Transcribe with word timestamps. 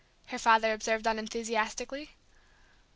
her 0.29 0.39
father 0.39 0.73
observed 0.73 1.05
unenthusiastically. 1.05 2.15